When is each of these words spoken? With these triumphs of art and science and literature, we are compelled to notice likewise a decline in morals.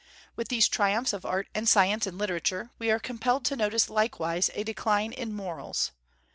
With 0.35 0.47
these 0.47 0.67
triumphs 0.67 1.13
of 1.13 1.27
art 1.27 1.47
and 1.53 1.69
science 1.69 2.07
and 2.07 2.17
literature, 2.17 2.71
we 2.79 2.89
are 2.89 2.97
compelled 2.97 3.45
to 3.45 3.55
notice 3.55 3.87
likewise 3.87 4.49
a 4.55 4.63
decline 4.63 5.11
in 5.13 5.31
morals. 5.31 5.91